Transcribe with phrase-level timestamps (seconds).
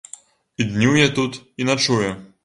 [0.63, 2.09] І днюе тут, і начуе.